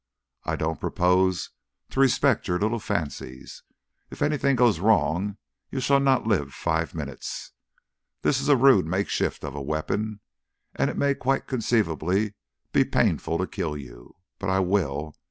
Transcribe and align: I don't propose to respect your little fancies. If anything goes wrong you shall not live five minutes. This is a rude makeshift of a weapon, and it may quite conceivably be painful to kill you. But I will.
I 0.45 0.55
don't 0.55 0.79
propose 0.79 1.51
to 1.91 1.99
respect 1.99 2.47
your 2.47 2.57
little 2.57 2.79
fancies. 2.79 3.61
If 4.09 4.23
anything 4.23 4.55
goes 4.55 4.79
wrong 4.79 5.37
you 5.69 5.79
shall 5.79 5.99
not 5.99 6.25
live 6.25 6.53
five 6.55 6.95
minutes. 6.95 7.51
This 8.23 8.41
is 8.41 8.49
a 8.49 8.55
rude 8.57 8.87
makeshift 8.87 9.43
of 9.43 9.53
a 9.53 9.61
weapon, 9.61 10.19
and 10.75 10.89
it 10.89 10.97
may 10.97 11.13
quite 11.13 11.45
conceivably 11.45 12.33
be 12.73 12.83
painful 12.83 13.37
to 13.37 13.45
kill 13.45 13.77
you. 13.77 14.15
But 14.39 14.49
I 14.49 14.59
will. 14.59 15.13